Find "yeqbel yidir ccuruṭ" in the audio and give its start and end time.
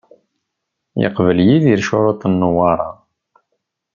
1.01-2.21